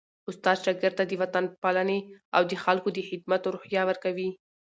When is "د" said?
1.07-1.11, 2.49-2.53, 2.93-2.99